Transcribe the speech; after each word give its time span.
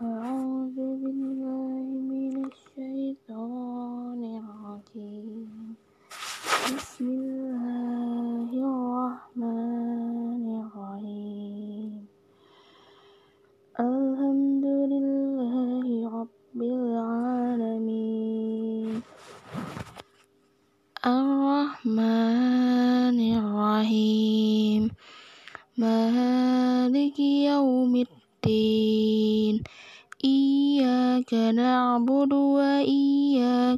嗯 0.00 0.49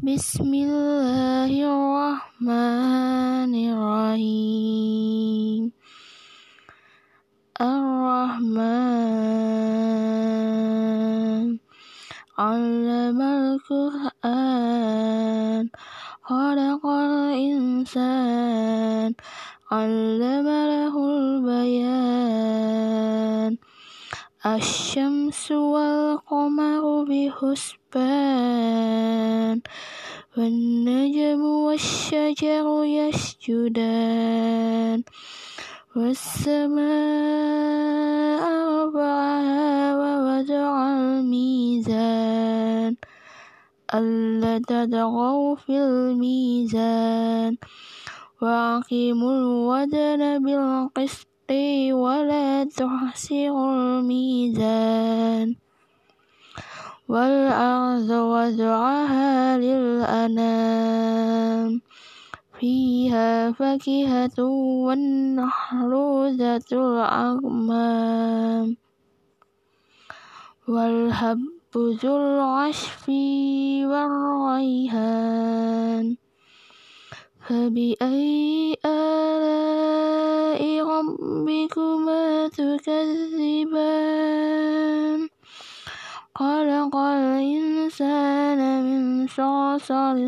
بسم 0.00 0.48
الله 0.48 1.52
الرحمن 1.52 3.52
الرحيم. 3.52 5.76
الرحمن 7.60 8.80
علم 12.40 13.20
القرآن 13.60 14.64
خلق 16.24 16.84
الإنسان 16.86 19.10
علم 19.68 20.48
له 20.48 20.94
البيان. 20.96 22.40
الشمس 24.40 25.52
والقمر 25.52 27.04
بحسبان 27.04 28.80
والنجم 30.36 31.44
والشجر 31.44 32.84
يسجدان 32.84 35.02
والسماء 35.96 36.80
رفعها 38.70 39.96
ووضع 39.96 40.92
الميزان 40.92 42.96
ألا 43.94 44.58
تطغوا 44.58 45.56
في 45.56 45.78
الميزان 45.78 47.56
وأقيموا 48.42 49.32
الوزن 49.32 50.44
بالقسط 50.44 51.28
ولا 51.90 52.64
تحسروا 52.64 53.72
الميزان 53.72 55.56
والأرض 57.10 58.10
وضعها 58.10 59.58
للأنام 59.58 61.00
فيها 62.60 63.52
فاكهة 63.52 64.44
والنحل 64.86 65.92
ذات 66.38 66.72
الأكمام 66.72 68.76
والهب 70.68 71.38
ذو 71.76 72.16
العشف 72.16 73.08
والريحان. 73.90 75.36
فبأي 77.48 78.76
آلاء 78.86 80.62
ربكما 80.86 82.48
تكذبان؟ 82.48 84.30
خلق 86.40 86.96
الإنسان 86.96 88.60
من 88.84 89.28
صلصال 89.28 90.18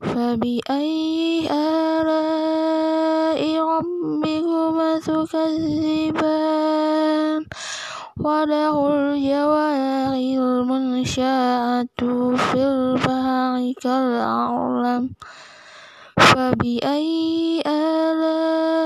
فبأي 0.00 1.48
آلاء 1.50 3.40
ربكما 3.60 4.98
تكذبان؟ 4.98 6.60
وله 8.24 8.76
الجوار 8.92 10.12
المنشآت 10.12 12.00
في 12.36 12.60
البحر 12.60 13.72
كالأعلم 13.80 15.10
فبأي 16.18 17.62
آلاء 17.66 18.78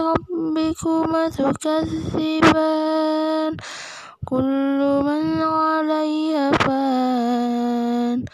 ربكما 0.00 1.28
تكذبان؟ 1.28 2.80
كل 4.24 4.80
من 5.04 5.42
عليها 5.42 6.52
فان 6.52 8.24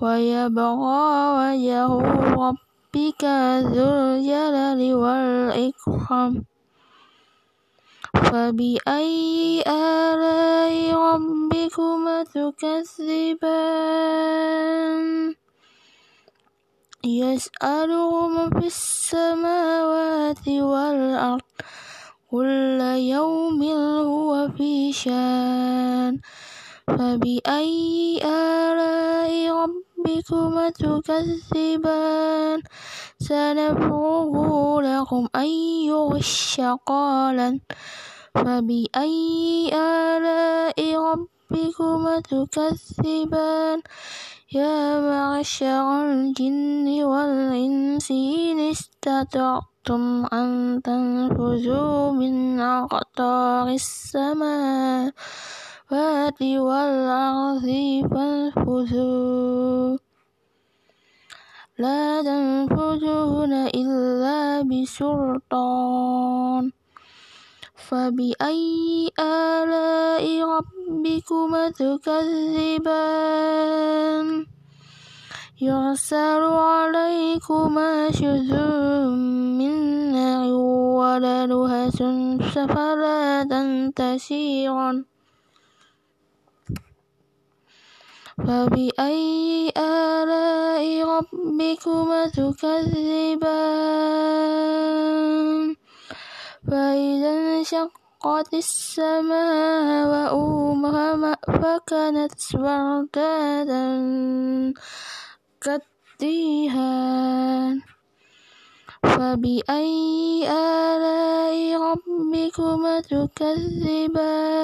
ويبقى 0.00 1.34
وجه 1.38 1.86
ربك 2.38 3.24
ذو 3.74 3.90
الجلال 3.90 4.80
والإكرام. 4.94 6.49
فبأي 8.24 9.62
آلاء 9.66 10.94
ربكما 10.94 12.24
تكذبان؟ 12.24 13.34
يسأله 17.04 18.50
في 18.50 18.66
السماوات 18.66 20.48
والأرض 20.48 21.40
كل 22.30 22.80
يوم 22.96 23.62
هو 23.62 24.48
في 24.56 24.92
شان. 24.92 26.20
فبأي 26.86 28.20
آلاء 28.24 29.32
ربكما 29.52 30.70
تكذبان؟ 30.70 32.62
سنفرغ 33.20 34.80
لكم 34.80 35.28
أيها 35.36 36.16
الشقالان 36.16 37.60
فبأي 38.34 39.70
آلاء 39.74 40.78
ربكما 40.96 42.20
تكذبان 42.20 43.82
يا 44.52 45.00
معشر 45.00 46.02
الجن 46.02 47.04
والإنس 47.04 48.10
إن 48.10 48.60
استطعتم 48.70 50.26
أن 50.32 50.80
تنفذوا 50.84 52.12
من 52.12 52.60
أقطار 52.60 53.68
السماوات 53.68 55.12
والأرض 56.42 57.66
فانفذوا 58.10 59.98
لا 61.78 62.22
تنفذون 62.22 63.52
إلا 63.52 64.62
بسلطان 64.62 66.00
فبأي 67.90 69.10
آلاء 69.18 70.24
ربكما 70.46 71.70
تكذبان؟ 71.70 73.06
يرسل 75.60 76.42
عليكما 76.42 78.10
شذوذ 78.10 79.10
من 79.58 79.74
نار 80.12 80.52
ولنهس 81.02 81.98
فلا 82.54 83.42
تنتشران 83.50 85.04
فبأي 88.38 89.72
آلاء 89.76 90.86
ربكما 91.04 92.26
تكذبان؟ 92.26 93.90
فإذا 96.68 97.30
انشقت 97.30 98.54
السماء 98.54 100.32
فكانت 101.62 102.32
وردة 102.54 103.64
كالدهان 106.20 107.80
فبأي 109.02 110.48
آلاء 110.50 111.80
ربكما 111.82 113.00
تكذبان؟ 113.00 114.60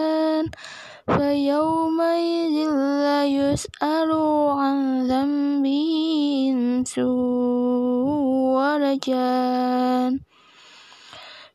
فيومئذ 1.06 2.56
لا 3.04 3.26
يسأل 3.26 4.12
عن 4.50 5.06
ذنبه 5.06 5.92
إنس 6.50 6.98
ولا 8.58 8.98
جان. 9.06 10.25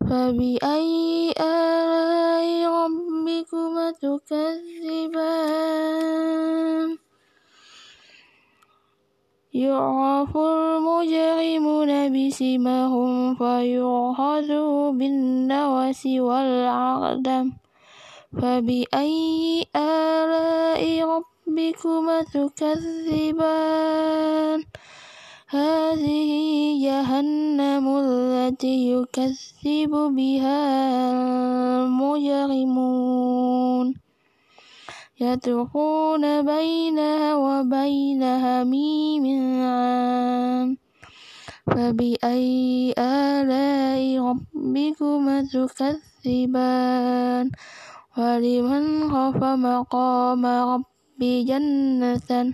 فبأي 0.10 1.34
آلاء 1.40 2.68
ربكما 2.68 3.92
تكذبان 3.92 5.32
يعرف 9.54 10.38
المجرمون 10.38 11.92
بسمهم 12.14 13.36
فيؤخذوا 13.36 14.92
بالنوس 14.92 16.06
والأقدام 16.06 17.54
فبأي 18.42 19.66
آلاء 19.76 20.84
ربكما 21.04 22.22
تكذبان 22.22 23.82
هذه 25.52 26.32
جهنم 26.80 27.86
التي 27.98 28.92
يكذب 28.92 29.94
بها 30.16 30.62
المجرمون. 31.84 33.96
يدعون 35.20 36.46
بينها 36.46 37.36
وبين 37.36 38.24
هميم 38.24 39.26
عام. 39.62 40.78
فبأي 41.68 42.94
آلاء 42.98 44.20
ربكما 44.24 45.48
تكذبان؟ 45.52 47.52
ولمن 48.18 49.12
خاف 49.12 49.44
مقام 49.44 50.46
ربي 50.46 51.44
جنتان 51.44 52.54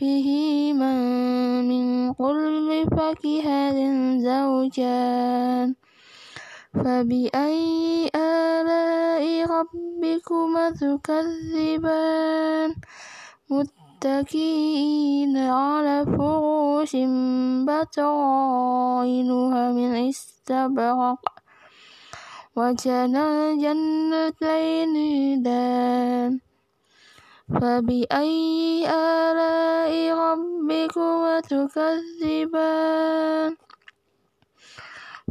فيهما 0.00 0.92
من 1.62 2.12
كل 2.16 2.86
فاكهة 2.96 3.76
زوجان 4.18 5.74
فبأي 6.74 8.08
آلاء 8.16 9.24
ربكما 9.56 10.70
تكذبان 10.70 12.74
متكئين 13.50 15.36
على 15.36 16.04
فروش 16.06 16.96
بطائنها 17.68 19.72
من 19.72 20.08
استبرق 20.08 21.20
وجنى 22.56 23.52
الجنتين 23.52 24.94
دان 25.42 26.40
فبأي 27.50 28.86
آلاء 28.86 30.14
ربكما 30.14 31.40
تكذبان 31.40 33.56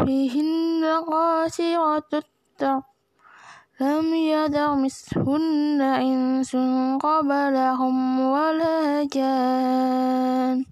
فيهن 0.05 0.85
قاسرة 1.07 2.09
الطرف 2.13 2.83
لم 3.81 4.13
يدمسهن 4.13 5.81
إنس 5.81 6.55
قبلهم 7.03 8.19
ولا 8.19 9.03
جان 9.03 10.65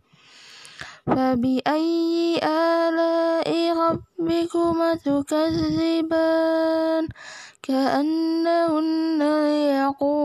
فبأي 1.08 2.40
آلاء 2.44 3.78
ربكما 3.78 4.96
تكذبان 4.96 7.08
كأنهن 7.64 9.22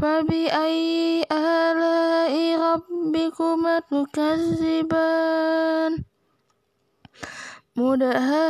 فبأي 0.00 1.22
آلاء 1.32 2.58
ربكما 2.60 3.78
تكذبان؟ 3.80 5.92
مدهامة. 7.76 8.46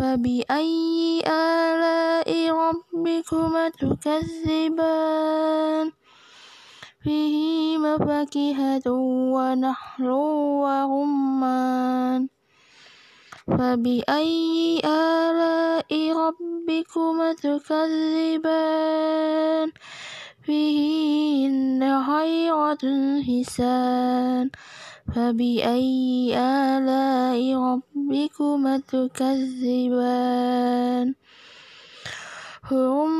فبأي 0.00 1.22
آلاء 1.26 2.50
ربكما 2.50 3.68
تكذبان 3.68 5.12
فيهما 7.02 7.98
فاكهة 7.98 8.82
ونحل 9.34 10.10
ورمان 10.64 12.28
فبأي 13.46 14.80
آلاء 14.84 16.12
ربكما 16.12 17.32
تكذبان 17.32 18.92
فيهن 20.42 22.04
خيرة 22.06 22.84
حسان 23.22 24.50
فبأي 25.10 26.38
آلاء 26.38 27.54
ربكما 27.56 28.78
تكذبان 28.78 30.34
هم 32.70 33.10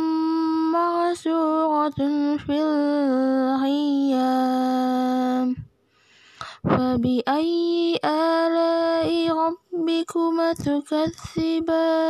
مغسورة 0.73 2.01
في 2.47 2.57
الخيام 3.43 4.23
فبأي 6.65 7.99
آلاء 8.05 9.11
ربكما 9.43 10.53
تكذبان 10.53 12.03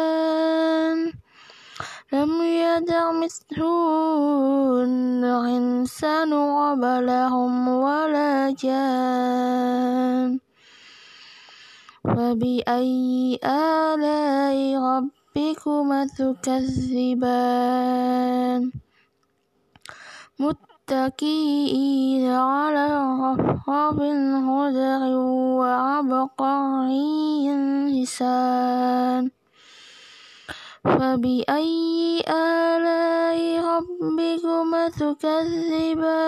لم 2.12 2.42
يدمثهن 2.44 3.56
إنسان 5.24 6.32
قبلهم 6.34 7.68
ولا 7.68 8.50
جان. 8.52 10.40
فبأي 12.04 13.40
آلاء 13.44 14.56
ربكما 14.76 16.06
تكذبان؟ 16.18 17.40
متكئين 20.40 22.24
على 22.28 22.86
رفرف 23.24 23.66
خضر 23.66 25.02
وعبقري 25.56 27.24
حسان. 27.92 29.30
فبأي 30.84 32.01
آلاء 32.20 33.40
ربكما 33.64 34.88
تكذبان 34.88 36.22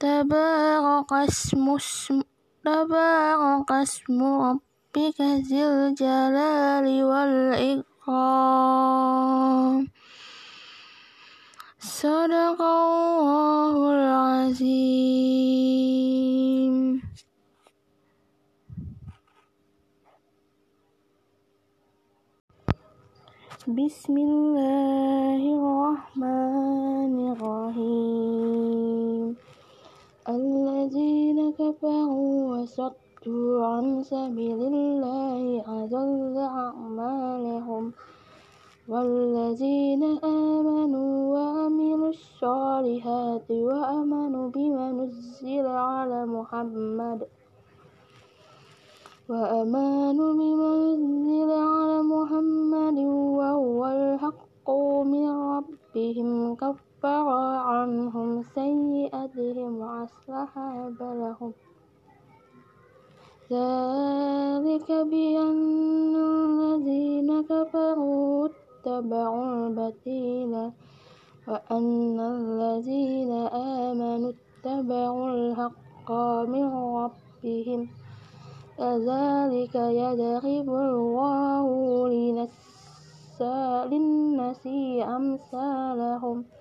تبارك 0.00 1.12
اسم 1.12 1.64
تبارك 2.64 3.70
اسم 3.72 4.18
ربك 4.22 5.20
ذي 5.20 5.64
الجلال 5.64 6.86
والإكرام. 7.04 8.50
صدق 11.80 12.60
الله 12.62 13.74
العظيم. 13.92 15.30
بسم 23.70 24.18
الله 24.18 25.42
الرحمن 25.62 27.14
الرحيم. 27.38 29.36
الذين 30.28 31.38
كفروا 31.54 32.34
وصدوا 32.50 33.66
عن 33.66 34.02
سبيل 34.02 34.60
الله 34.74 35.62
أضل 35.62 36.34
أعمالهم. 36.38 37.92
وأصلح 59.90 60.52
بالهم 60.98 61.52
ذلك 63.50 64.88
بأن 65.10 66.14
الذين 66.14 67.42
كفروا 67.42 68.48
اتبعوا 68.48 69.44
الباطل 69.44 70.70
وأن 71.48 72.18
الذين 72.20 73.32
آمنوا 73.82 74.32
اتبعوا 74.32 75.30
الحق 75.30 76.10
من 76.54 76.66
ربهم. 77.02 77.80
كذلك 78.78 79.74
يضرب 79.74 80.68
الله 80.68 81.66
للناس 82.08 82.54
أمثالهم. 85.16 86.59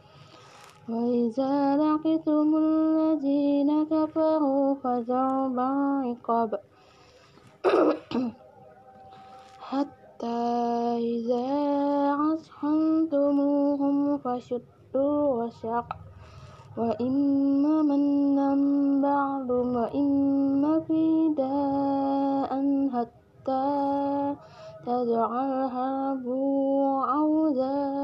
وإذا 0.89 1.77
لقيتم 1.77 2.55
الذين 2.57 3.83
كفروا 3.83 4.75
فضرب 4.75 5.59
الرقاب 5.59 6.59
حتى 9.69 10.41
إذا 10.97 11.47
أسخنتموهم 12.33 14.17
فشدوا 14.17 14.69
الوثاق 14.95 15.97
وإما 16.77 17.81
منا 17.81 18.51
بعد 19.01 19.51
وإما 19.51 20.79
فداء 20.79 22.51
حتى 22.93 24.35
تضع 24.85 25.29
الحرب 25.45 26.27
أوزارها 27.17 27.98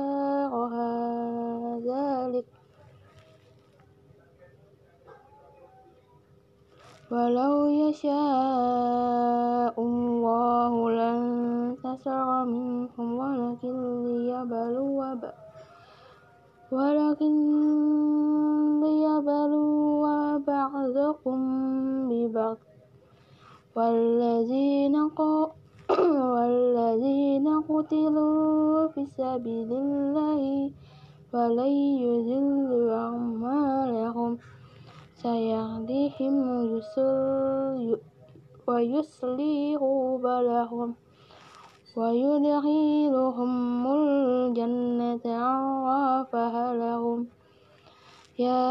ولو 7.12 7.66
يشاء 7.66 8.16
الله 9.78 10.92
لانتصر 10.92 12.46
منهم 12.46 13.20
ولكن 13.20 14.06
ليبلو 14.06 15.16
ولكن 16.72 17.36
ليبلو 18.84 20.04
بعضكم 20.48 21.40
ببعض. 22.10 22.58
والذين 23.76 24.96
والذين 26.34 27.48
قتلوا 27.70 28.88
في 28.88 29.06
سبيل 29.06 29.70
الله 29.74 30.72
فلن 31.32 31.74
يذل 32.02 32.90
أعمالهم. 32.90 34.38
سيهديهم 35.26 36.36
ويصلح 38.68 39.82
بالهم 40.24 40.90
ويدخلهم 41.98 43.54
الجنة 44.00 45.26
عرفها 45.26 46.68
لهم. 46.74 47.20
يا 48.40 48.70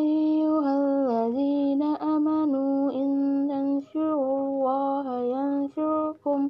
أيها 0.00 0.72
الذين 0.84 1.82
آمنوا 2.14 2.92
إن 2.92 3.10
تنصروا 3.50 4.36
الله 4.40 5.06
ينصركم 5.34 6.40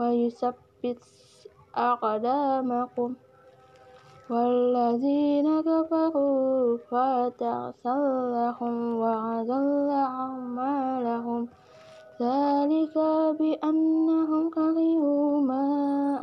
ويثبت 0.00 1.02
أقدامكم 1.74 3.14
والذين 4.30 5.60
كفروا 5.60 6.78
فتعسى 6.90 7.98
لهم 8.34 8.96
وأضل 8.96 9.90
أعمالهم. 9.90 11.48
ذلك 12.20 12.98
بأنهم 13.40 14.50
كرهوا 14.50 15.40
ما 15.40 15.66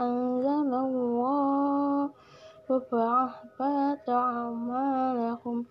أنزل 0.01 0.74
الله 0.74 2.10
فأحبط 2.70 4.10
أعمالهم. 4.10 5.65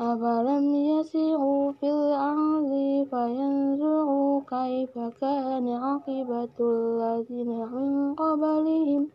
أفلم 0.00 0.74
يسيروا 0.74 1.72
في 1.72 1.90
الأرض 1.90 2.70
فينظروا 3.10 4.40
كيف 4.50 4.98
كان 5.20 5.68
عاقبة 5.68 6.56
الذين 6.60 7.66
من 7.66 8.14
قبلهم 8.14 9.08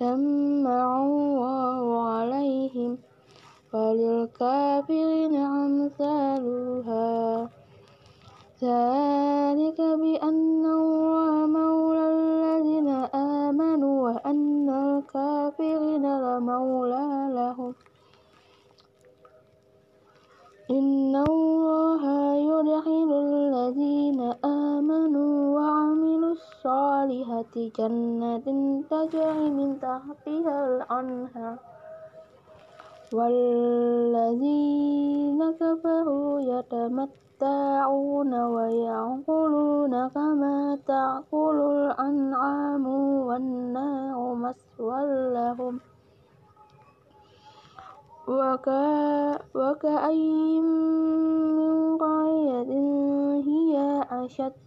دمر 0.00 1.02
الله 1.02 2.08
عليهم 2.08 2.98
وللكافرين 3.74 5.36
أمثالها. 5.36 7.48
ذلك 8.62 9.80
بأن 9.80 10.66
الله 10.66 11.46
مولى 11.46 12.06
الذين 12.14 12.88
آمنوا 13.14 14.10
وأن 14.10 14.70
الكافرين 14.70 16.20
لمولى 16.20 17.30
لهم. 17.34 17.74
إن 20.70 21.16
الله 21.28 22.34
يدخل 22.34 23.12
الذين 23.12 24.20
الصالحات 26.64 27.52
جنات 27.76 28.48
تجري 28.90 29.50
من 29.52 29.76
تحتها 29.84 30.56
الأنهار. 30.64 31.56
والذين 33.12 34.60
كفروا 35.60 36.40
يتمتعون 36.40 38.32
ويأكلون 38.34 40.08
كما 40.08 40.78
تأكل 40.88 41.58
الأنعام 41.60 42.86
والنار 43.28 44.34
مسوى 44.34 45.00
لهم. 45.36 45.80
وكأي 49.54 50.60
من 50.64 51.72
قرية 52.00 52.72
هي 53.48 53.72
أشد 54.10 54.64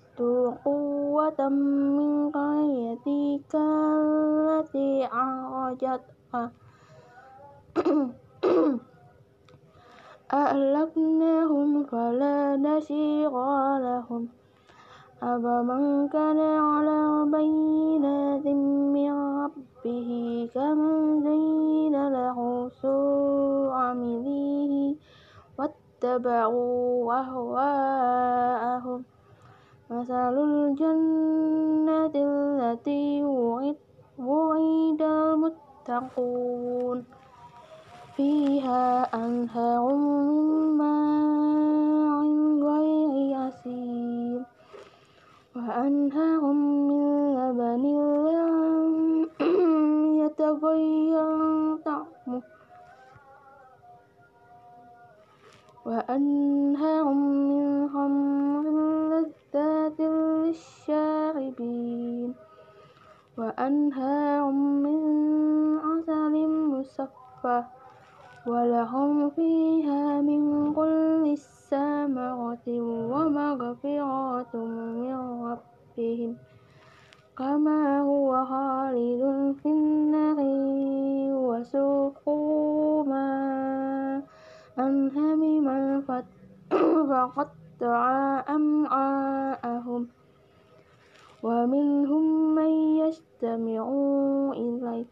قوة 0.66 1.50
من 1.50 2.32
قريتك 2.32 3.56
التي 3.56 5.06
أخرجتها 5.06 6.52
أهلكناهم 10.34 11.84
فلا 11.84 12.56
نسير 12.56 13.32
لهم. 13.78 14.28
أفمن 15.24 16.08
كان 16.08 16.40
على 16.40 17.26
بينات 17.32 18.46
من 18.94 19.12
ربه 19.44 20.10
كمن 20.54 21.22
زين 21.24 22.10
له 22.10 22.70
سوء 22.82 23.72
عمله 23.72 24.96
واتبعوا 25.60 27.14
أهواءهم. 27.14 29.04
مثل 29.92 30.44
الجنة 30.44 32.12
التي 32.16 33.24
وعد 34.20 35.02
المتقون. 35.02 37.04
فيها 38.16 39.16
أنهار 39.16 39.96
من 39.96 40.78
ماء 40.78 42.24
غير 42.64 43.48
أسير. 43.48 44.44
وأنهار 45.56 46.47
هو 77.88 78.46
خالد 78.46 79.56
في 79.64 79.70
النار 79.70 80.38
وسوقوا 81.48 83.04
ماء 83.04 84.22
حميما 85.16 86.02
فقطع 87.10 88.04
أمعاءهم. 88.50 90.08
ومنهم 91.44 92.56
من 92.56 92.72
يستمع 92.98 93.86
إليك. 94.54 95.08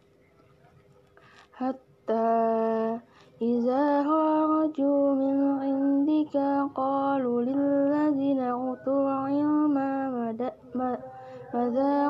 حتى 1.54 3.00
إذا 3.42 4.04
خرجوا 4.04 5.14
من 5.16 5.38
عندك 5.60 6.38
قالوا 6.76 7.42
للذين 7.42 8.40
أوتوا 8.40 9.02
العلم 9.02 9.74
ماذا 9.74 10.52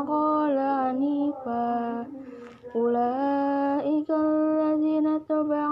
قال 0.09 0.57
آنفا 0.57 2.07
أولئك 2.75 4.09
الذين 4.11 5.19
طبع 5.29 5.64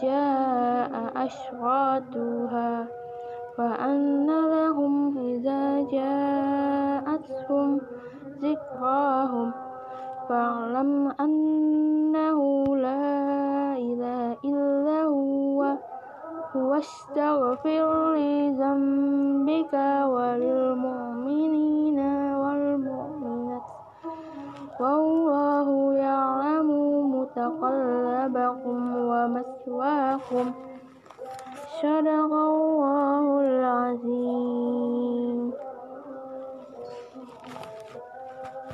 جاء 0.00 1.12
أشراطها 1.16 2.29